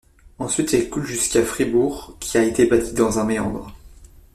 [0.39, 3.71] Ensuite elle coule jusqu'à Fribourg, qui a été bâtie dans un méandre.